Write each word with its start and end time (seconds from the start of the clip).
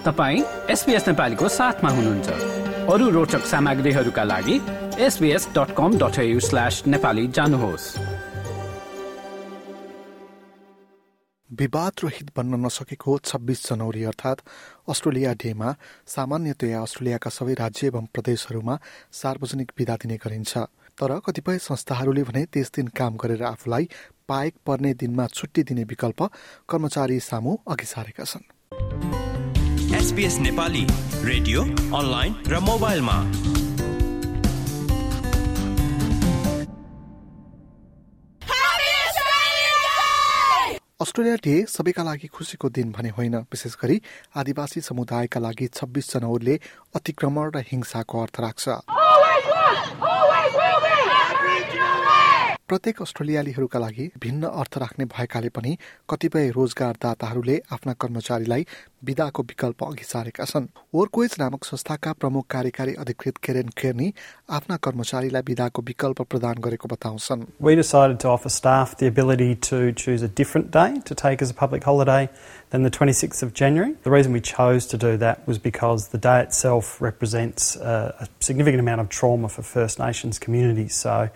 तपाईँ 0.00 0.42
एसपिएस 0.70 1.06
नेपालीको 1.08 1.48
साथमा 1.50 1.90
हुनुहुन्छ। 1.90 2.28
अरू 2.88 3.08
रोचक 3.10 3.44
सामग्रीहरूका 3.46 4.22
लागि 4.24 4.54
SBS 4.98 5.48
dot 5.48 5.70
com 5.76 5.96
dot 5.98 6.16
slash 6.40 6.82
Nepali 6.86 7.26
जानुहोस्। 7.28 7.84
विवाद 11.50 11.92
रहित 12.04 12.30
बन्न 12.36 12.64
नसकेको 12.64 13.16
छब्बिस 13.24 13.68
जनवरी 13.68 14.04
अर्थात् 14.04 14.40
अस्ट्रेलिया 14.88 15.32
डेमा 15.34 15.74
सामान्यतया 16.06 16.80
अस्ट्रेलियाका 16.80 17.30
सबै 17.30 17.54
राज्य 17.54 17.86
एवं 17.86 18.06
प्रदेशहरूमा 18.14 18.78
सार्वजनिक 19.12 19.72
विदा 19.78 19.96
दिने 19.96 20.16
गरिन्छ। 20.16 20.52
तर 20.96 21.18
कतिपय 21.26 21.58
संस्थाहरूले 21.60 22.22
भने 22.22 22.44
त्यस 22.44 22.72
दिन 22.72 22.88
काम 22.96 23.16
गरेर 23.16 23.42
आफूलाई 23.44 23.88
पाएक 24.28 24.54
पर्ने 24.66 24.94
दिनमा 24.94 25.26
छुट्टी 25.26 25.62
दिने 25.62 25.84
विकल्प 25.84 26.22
कर्मचारी 26.68 27.20
सामु 27.20 27.56
अघि 27.68 27.86
सारेका 27.86 28.24
छन्। 28.24 28.48
एसपिएस 29.90 30.36
नेपाली 30.38 30.84
रेडियो 31.24 31.62
अनलाइन 31.98 32.34
र 32.46 32.58
मोबाइलमा। 32.60 33.14
अस्ट्रेलिया 41.00 41.36
डे 41.36 41.64
सबैका 41.68 42.02
लागि 42.02 42.26
खुसीको 42.26 42.68
दिन 42.70 42.92
भने 42.92 43.08
होइन। 43.08 43.36
विशेष 43.50 43.74
गरी 43.82 44.00
आदिवासी 44.36 44.80
समुदायका 44.80 45.40
लागि 45.40 45.66
छब्बिस 45.74 46.12
जनवरीले 46.14 46.58
अतिक्रमण 46.94 47.50
र 47.50 47.64
हिंसाको 47.66 48.22
अर्थ 48.22 48.40
राख्छ। 48.40 48.68
प्रत्येक 52.69 53.01
अस्ट्रेलियालीहरूका 53.01 53.79
लागि 53.79 54.05
भिन्न 54.21 54.47
अर्थ 54.61 54.77
राख्ने 54.81 55.05
भएकाले 55.05 55.49
पनि 55.55 55.75
कतिपय 56.09 56.49
रोजगारदाताहरूले 56.55 57.57
आफ्ना 57.75 57.93
कर्मचारीलाई 58.01 58.65
विदाको 59.05 59.43
विकल्प 59.51 59.83
अघि 59.83 60.03
सारेका 60.03 60.45
छन् 60.51 60.65
वर्कवेज 60.97 61.35
नामक 61.39 61.63
संस्थाका 61.65 62.13
प्रमुख 62.21 62.45
कार्यकारी 62.49 62.93
अधिकृत 63.03 63.37
केरेन 63.45 63.69
केर्नी 63.81 64.07
आफ्ना 64.57 64.77
कर्मचारीलाई 64.87 65.41
विदाको 65.49 65.81
विकल्प 65.89 66.21
प्रदान 66.33 66.63
गरेको 66.67 66.89
बताउँछन् 66.95 67.45
We 67.69 67.75
decided 67.81 68.19
to 68.25 68.29
offer 68.29 68.49
staff 68.49 68.97
the 68.97 69.07
ability 69.13 69.49
to 69.69 69.91
choose 70.03 70.23
a 70.23 70.31
different 70.41 70.71
day 70.71 70.89
to 71.11 71.17
take 71.23 71.43
as 71.47 71.51
a 71.51 71.59
public 71.61 71.83
holiday 71.83 72.29
than 72.71 72.81
the 72.83 72.91
26th 72.91 73.43
of 73.43 73.53
January. 73.53 73.93
The 74.07 74.11
reason 74.11 74.33
we 74.33 74.41
chose 74.41 74.87
to 74.93 74.97
do 74.97 75.17
that 75.17 75.45
was 75.47 75.59
because 75.59 76.07
the 76.07 76.21
day 76.29 76.39
itself 76.41 76.99
represents 76.99 77.75
a, 77.75 78.15
a 78.25 78.27
significant 78.39 78.81
amount 78.87 79.01
of 79.01 79.09
trauma 79.09 79.49
for 79.49 79.61
First 79.61 79.99
Nations 79.99 80.39
communities. 80.39 80.95
So 80.95 81.29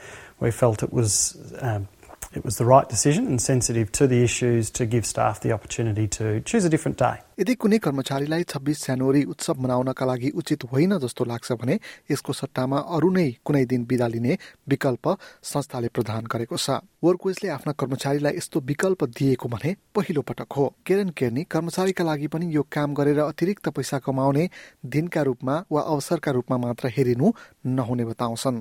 we 0.45 0.51
felt 0.51 0.83
it 0.83 0.93
was 0.93 1.53
um, 1.61 1.89
it 2.35 2.45
was 2.45 2.59
the 2.59 2.65
right 2.65 2.89
decision 2.89 3.27
and 3.27 3.41
sensitive 3.41 3.91
to 3.93 4.07
the 4.07 4.23
issues 4.23 4.71
to 4.73 4.87
give 4.87 5.07
staff 5.07 5.41
the 5.41 5.53
opportunity 5.53 6.07
to 6.09 6.41
choose 6.41 6.65
a 6.65 6.69
different 6.69 6.99
day. 6.99 7.21
यदि 7.39 7.55
कुनै 7.55 7.79
कर्मचारीलाई 7.79 8.43
छब्बिस 8.43 8.87
जनवरी 8.87 9.23
उत्सव 9.25 9.55
मनाउनका 9.61 10.05
लागि 10.07 10.31
उचित 10.31 10.65
होइन 10.73 10.99
जस्तो 10.99 11.25
लाग्छ 11.25 11.53
भने 11.53 11.79
यसको 12.11 12.33
सट्टामा 12.33 12.79
अरू 12.79 13.11
नै 13.11 13.29
कुनै 13.45 13.65
दिन 13.67 13.85
बिदा 13.85 14.07
लिने 14.07 14.39
विकल्प 14.69 15.19
संस्थाले 15.43 15.89
प्रदान 15.89 16.25
गरेको 16.25 16.57
छ। 16.57 16.71
वर्कवेजले 17.05 17.49
आफ्ना 17.51 17.73
कर्मचारीलाई 17.73 18.37
यस्तो 18.37 18.61
विकल्प 18.61 19.05
दिएको 19.05 19.49
भने 19.49 19.77
पहिलो 19.95 20.23
पटक 20.23 20.53
हो। 20.57 20.65
केरन 20.87 21.11
केर्नी 21.11 21.43
कर्मचारीका 21.45 22.05
लागि 22.05 22.27
पनि 22.27 22.47
यो 22.55 22.63
काम 22.73 22.95
गरेर 22.95 23.19
अतिरिक्त 23.19 23.69
पैसा 23.69 23.99
कमाउने 23.99 24.49
दिनका 24.87 25.23
रूपमा 25.23 25.55
वा 25.73 25.81
अवसरका 25.81 26.31
रूपमा 26.31 26.57
मात्र 26.57 26.89
हेरिनु 26.89 27.33
नहुने 27.67 28.05
बताउँछन्। 28.05 28.57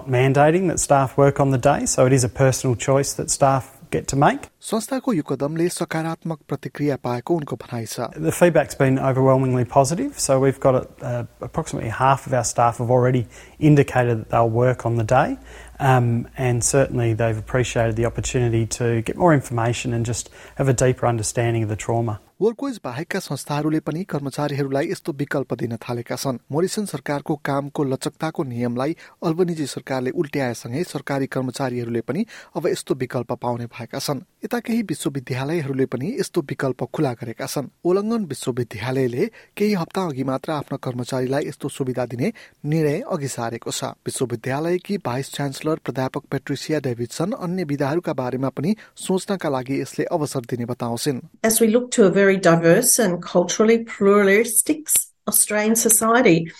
mandating 0.00 0.68
that 0.68 0.80
staff 0.80 1.16
work 1.16 1.40
on 1.40 1.50
the 1.50 1.58
day, 1.58 1.86
so 1.86 2.06
it 2.06 2.12
is 2.12 2.24
a 2.24 2.28
personal 2.28 2.76
choice 2.76 3.12
that 3.14 3.30
staff 3.30 3.76
get 3.90 4.08
to 4.08 4.16
make. 4.16 4.48
संस्थाको 4.60 5.12
यो 5.12 5.22
कदमले 5.22 5.68
सकारात्मक 5.68 6.38
प्रतिक्रिया 6.48 6.96
पाएको 7.06 7.34
उनको 7.34 7.56
भनाइ 7.56 7.86
छ 7.86 8.08
The 8.16 8.32
feedback's 8.32 8.74
been 8.74 8.98
overwhelmingly 8.98 9.64
positive, 9.64 10.18
so 10.18 10.40
we've 10.40 10.58
got 10.60 10.90
uh, 11.02 11.24
approximately 11.40 11.90
half 11.90 12.26
of 12.26 12.34
our 12.34 12.44
staff 12.44 12.78
have 12.78 12.90
already 12.90 13.26
indicated 13.60 14.18
that 14.18 14.30
they'll 14.30 14.50
work 14.50 14.86
on 14.86 14.96
the 14.96 15.04
day, 15.04 15.38
Um, 15.81 16.27
and 16.37 16.63
certainly 16.63 17.13
they've 17.13 17.37
appreciated 17.37 17.95
the 17.95 18.05
opportunity 18.05 18.65
to 18.79 19.01
get 19.01 19.17
more 19.17 19.33
information 19.33 19.93
and 19.93 20.05
just 20.05 20.29
have 20.55 20.69
a 20.69 20.73
deeper 20.73 21.07
understanding 21.07 21.63
of 21.63 21.69
the 21.69 21.81
trauma. 21.85 22.19
वर्कवेज 22.41 22.79
बाहेकका 22.83 23.19
संस्थाहरूले 23.19 23.79
पनि 23.85 24.03
कर्मचारीहरूलाई 24.09 24.87
यस्तो 24.91 25.13
विकल्प 25.13 25.53
दिन 25.53 25.75
थालेका 25.77 26.15
छन्। 26.15 26.37
Morrison 26.51 26.85
सरकारको 26.89 27.35
कामको 27.45 27.83
लचकताको 27.83 28.43
नियमलाई 28.43 28.95
अल्बनिजी 29.23 29.65
सरकारले 29.65 30.09
उल्ट्याएसँगै 30.09 30.83
सरकारी 30.83 31.27
कर्मचारीहरूले 31.27 32.01
पनि 32.01 32.25
अब 32.57 32.67
यस्तो 32.67 32.95
विकल्प 32.95 33.31
पाउने 33.41 33.65
भएका 33.65 33.99
छन्। 33.99 34.21
यता 34.45 34.59
केही 34.59 34.81
विश्वविद्यालयहरूले 34.89 35.85
पनि 35.85 36.07
यस्तो 36.19 36.41
विकल्प 36.41 36.83
खुला 36.89 37.13
गरेका 37.21 37.45
छन्। 37.45 37.69
ओलङ्गन 37.85 38.25
विश्वविद्यालयले 38.25 39.29
केही 39.57 39.73
हप्ता 39.73 40.01
अघि 40.09 40.23
मात्र 40.23 40.51
आफ्ना 40.51 40.77
कर्मचारीलाई 40.81 41.45
यस्तो 41.45 41.69
सुविधा 41.69 42.05
दिने 42.05 42.33
निर्णय 42.65 42.99
अघि 43.05 43.27
सारेको 43.37 43.71
छ। 43.71 43.93
विश्वविद्यालयकी 44.01 44.97
भाइस 45.05 45.31
च्यान्सलर 45.70 45.78
प्राध्यापक 45.86 46.22
पेट्रिसिया 46.30 46.78
डेभिडसन 46.84 47.32
अन्य 47.46 47.64
विधाहरूका 47.70 48.12
बारेमा 48.20 48.48
पनि 48.58 48.74
सोच्नका 48.98 49.48
लागि 49.48 49.80
यसले 49.80 50.04
अवसर 50.10 50.40
दिने 50.50 50.64
बताउँछिन् 50.72 51.20
as 51.42 51.60
we 51.60 51.68
look 51.68 51.90
to 51.96 52.04
a 52.04 52.10
very 52.10 52.36
diverse 52.36 52.98
and 52.98 53.22
culturally 53.22 53.78
pluralistic 53.84 54.88
Australian 55.28 55.76
society, 55.76 56.50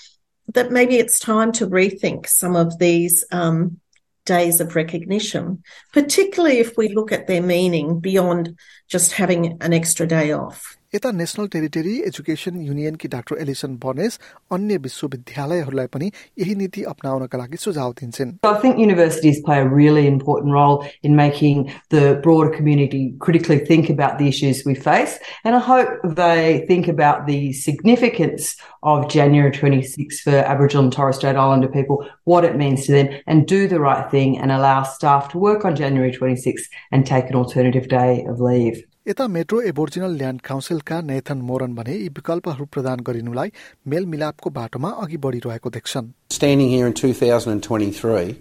that 0.54 0.70
maybe 0.70 0.98
it's 0.98 1.19
time 1.19 1.53
to 1.53 1.66
rethink 1.66 2.28
some 2.28 2.56
of 2.56 2.78
these 2.78 3.25
um, 3.32 3.81
days 4.25 4.60
of 4.60 4.76
recognition, 4.76 5.62
particularly 5.92 6.59
if 6.59 6.76
we 6.76 6.88
look 6.88 7.12
at 7.12 7.26
their 7.26 7.42
meaning 7.42 8.00
beyond 8.00 8.56
just 8.88 9.12
having 9.12 9.59
an 9.60 9.72
extra 9.72 10.06
day 10.06 10.32
off. 10.32 10.76
यता 10.94 11.10
national 11.12 11.47
territory 11.53 11.94
education 12.06 12.60
युनियनकी 12.66 13.09
doctor 13.14 13.41
Alison 13.42 13.75
Barnes 13.84 14.19
अन्य 14.56 14.76
विश्वविद्यालयहरूलाई 14.84 15.87
पनि 15.94 16.10
यही 16.38 16.54
नीति 16.60 16.82
अप्नाउनका 16.92 17.38
लागि 17.38 17.56
सुझाव 17.64 17.92
दिन्छन् 18.00 18.32
I 18.50 18.53
think 18.62 18.78
universities 18.84 19.41
play 19.48 19.59
a 19.64 19.69
really 19.72 20.06
important 20.12 20.56
role 20.59 20.87
in 21.03 21.19
making 21.20 21.66
the 21.97 22.04
broader 22.28 22.54
community 22.56 23.03
critically 23.26 23.59
think 23.72 23.91
about 23.97 24.19
the 24.22 24.28
issues 24.28 24.64
we 24.70 24.76
face. 24.87 25.19
And 25.44 25.60
I 25.60 25.62
hope 25.69 26.16
they 26.22 26.64
think 26.72 26.88
about 26.94 27.26
the 27.26 27.53
significance 27.53 28.50
of 28.94 29.09
January 29.19 29.53
26 29.60 30.20
for 30.20 30.37
Aboriginal 30.54 30.84
and 30.84 30.92
Torres 30.92 31.16
Strait 31.16 31.37
Islander 31.44 31.69
people, 31.69 32.04
what 32.25 32.44
it 32.44 32.56
means 32.56 32.87
to 32.87 32.92
them, 32.92 33.14
and 33.26 33.47
do 33.47 33.66
the 33.69 33.81
right 33.81 34.10
thing 34.10 34.38
and 34.38 34.53
allow 34.53 34.82
staff 34.84 35.32
to 35.32 35.38
work 35.38 35.64
on 35.64 35.81
January 35.84 36.12
26 36.12 36.69
and 36.92 37.04
take 37.06 37.28
an 37.28 37.34
alternative 37.37 37.88
day 37.88 38.25
of 38.28 38.41
leave. 38.41 38.84
यता 39.09 39.26
metro 39.37 39.60
एबोर्जिनल 39.70 40.16
land 40.19 40.41
काउन्सिलका 40.48 41.00
Nathan 41.10 41.42
मोरन 41.50 41.75
भने 41.75 41.97
यी 41.97 42.09
विकल्पहरू 42.19 42.64
प्रदान 42.76 43.00
गरिनुलाई 43.09 43.53
मेलमिलापको 43.94 44.50
बाटोमा 44.60 44.91
अघि 45.04 45.16
बढिरहेको 45.26 45.70
देख्छन् 45.78 46.12
Standing 46.38 46.70
here 46.76 46.87
in 46.87 46.94
2023 46.94 48.37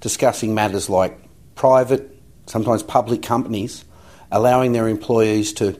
discussing 0.00 0.54
matters 0.54 0.88
like 0.96 1.16
private, 1.62 2.10
sometimes 2.46 2.82
public 2.82 3.22
companies 3.22 3.84
allowing 4.30 4.72
their 4.72 4.88
employees 4.88 5.52
to 5.54 5.78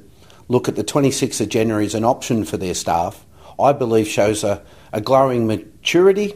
look 0.49 0.69
at 0.69 0.77
the 0.77 0.85
26th 0.85 1.41
of 1.41 1.49
January 1.49 1.87
as 1.87 1.95
an 1.95 2.05
option 2.05 2.45
for 2.45 2.57
their 2.57 2.75
staff, 2.75 3.25
I 3.59 3.73
believe 3.73 4.09
shows 4.09 4.43
a, 4.43 4.63
a 4.93 5.01
glowing 5.01 5.47
maturity, 5.47 6.35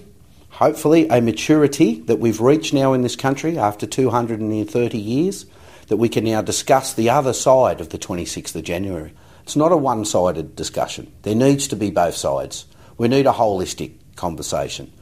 hopefully 0.51 1.09
a 1.09 1.21
maturity 1.21 2.01
that 2.03 2.21
we've 2.21 2.41
reached 2.41 2.73
now 2.73 2.93
in 2.93 3.03
this 3.03 3.17
country 3.17 3.59
after 3.59 3.87
230 3.87 4.99
years, 4.99 5.47
that 5.90 5.98
we 5.98 6.10
can 6.10 6.24
now 6.24 6.42
discuss 6.42 6.94
the 6.94 7.10
other 7.10 7.34
side 7.34 7.82
of 7.82 7.90
the 7.90 7.98
26th 7.98 8.56
of 8.56 8.64
January. 8.64 9.14
It's 9.44 9.56
not 9.56 9.72
a 9.72 9.78
one 9.78 10.06
sided 10.06 10.56
discussion. 10.56 11.12
There 11.24 11.36
needs 11.36 11.68
to 11.68 11.76
be 11.76 11.92
both 11.92 12.16
sides. 12.16 12.66
We 12.98 13.08
need 13.08 13.28
a 13.28 13.34
holistic 13.34 13.94
conversation. 14.16 14.94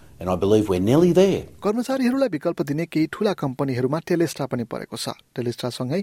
कर्मचारीहरूलाई 1.64 2.30
विकल्प 2.30 2.62
दिने 2.62 2.86
केही 2.86 3.08
ठूला 3.14 3.34
कम्पनीहरूमा 3.34 4.00
टेलेस्ट्रा 4.00 4.46
पनि 4.46 4.64
परेको 4.64 4.98
छ। 4.98 5.10
टेलेस्ट्रासँगै 5.36 6.02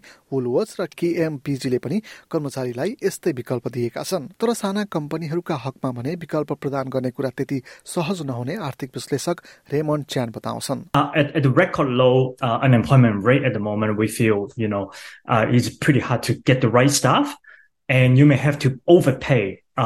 र 0.81 0.87
केएमपिजीले 0.99 1.79
पनि 1.79 2.03
कर्मचारीलाई 2.31 2.97
यस्तै 3.03 3.33
विकल्प 3.33 3.69
दिएका 3.69 4.03
छन्। 4.03 4.29
तर 4.41 4.55
साना 4.55 4.85
कम्पनीहरूका 4.85 5.55
हकमा 5.55 5.91
भने 5.91 6.15
विकल्प 6.15 6.53
प्रदान 6.53 6.89
गर्ने 6.89 7.11
कुरा 7.11 7.31
त्यति 7.31 7.63
सहज 7.85 8.23
नहुने 8.23 8.55
आर्थिक 8.55 8.91
विश्लेषक 8.95 9.37
रेमन 9.73 10.03
च्यान 10.03 10.31
बताउँछन्। 10.31 10.81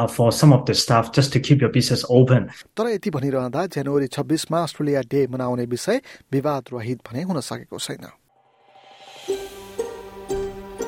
For 0.07 0.31
some 0.31 0.53
of 0.53 0.65
the 0.65 0.73
staff 0.73 1.11
just 1.11 1.33
to 1.33 1.39
keep 1.39 1.61
your 1.61 1.71
business 1.71 2.05
open. 2.09 2.49
तर 2.77 2.89
यति 2.89 3.09
भनिरहँदा 3.09 3.65
जनवरी 3.65 4.07
छब्बिसमा 4.07 4.61
अस्ट्रेलिया 4.63 5.01
डे 5.01 5.27
मनाउने 5.27 5.65
विषय 5.65 6.01
विवाद 6.31 6.63
रहित 6.73 6.99
भने 7.09 7.21
हुन 7.21 7.39
सकेको 7.41 7.79
छैन। 7.79 8.05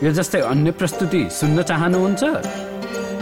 यो 0.03 0.12
जस्तै 0.12 0.42
अन्य 0.42 0.71
प्रस्तुति 0.71 1.30
सुन्न 1.30 1.63
चाहनुहुन्छ? 1.63 2.24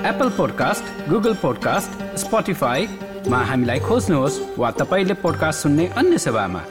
एप्पल 0.05 0.29
पोडकास्ट 0.29 1.09
गुगल 1.09 1.33
पोडकास्ट 1.43 2.17
स्पोटिफाईमा 2.19 3.39
हामीलाई 3.43 3.79
खोज्नुहोस् 3.79 4.59
वा 4.59 4.71
तपाईँले 4.71 5.13
पोडकास्ट 5.23 5.59
सुन्ने 5.63 5.87
अन्य 5.87 6.17
सेवामा। 6.17 6.63